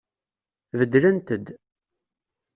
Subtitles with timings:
[0.79, 1.45] Beddlent-d.